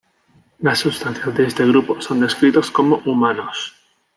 Las 0.57 0.79
sustancias 0.79 1.35
de 1.35 1.45
este 1.45 1.63
grupo 1.63 2.01
son 2.01 2.21
descritos 2.21 2.71
como 2.71 3.03
"humanos". 3.05 3.75